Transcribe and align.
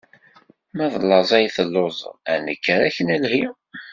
Ma 0.75 0.85
d 1.01 1.03
laẓ 1.09 1.29
ay 1.37 1.47
telluẓeḍ, 1.55 2.15
ad 2.31 2.39
nekker 2.45 2.79
ad 2.85 2.87
ak-nelhi. 2.89 3.43